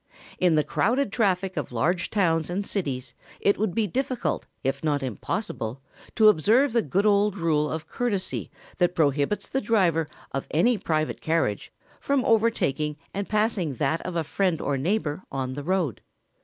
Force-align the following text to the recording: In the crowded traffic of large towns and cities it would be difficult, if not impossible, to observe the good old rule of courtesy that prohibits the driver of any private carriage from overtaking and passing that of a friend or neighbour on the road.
In 0.39 0.55
the 0.55 0.63
crowded 0.63 1.11
traffic 1.13 1.55
of 1.55 1.71
large 1.71 2.09
towns 2.09 2.49
and 2.49 2.65
cities 2.65 3.13
it 3.39 3.59
would 3.59 3.75
be 3.75 3.85
difficult, 3.85 4.47
if 4.63 4.83
not 4.83 5.03
impossible, 5.03 5.79
to 6.15 6.27
observe 6.27 6.73
the 6.73 6.81
good 6.81 7.05
old 7.05 7.37
rule 7.37 7.69
of 7.71 7.87
courtesy 7.87 8.49
that 8.79 8.95
prohibits 8.95 9.47
the 9.47 9.61
driver 9.61 10.07
of 10.31 10.47
any 10.49 10.75
private 10.79 11.21
carriage 11.21 11.71
from 11.99 12.25
overtaking 12.25 12.97
and 13.13 13.29
passing 13.29 13.75
that 13.75 14.01
of 14.01 14.15
a 14.15 14.23
friend 14.23 14.59
or 14.59 14.75
neighbour 14.75 15.21
on 15.31 15.53
the 15.53 15.61
road. 15.63 16.01